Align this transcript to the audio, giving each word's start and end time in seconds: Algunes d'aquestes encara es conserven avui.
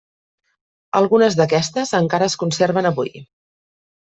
Algunes 0.99 1.37
d'aquestes 1.39 1.93
encara 1.99 2.31
es 2.31 2.37
conserven 2.45 2.91
avui. 2.93 3.15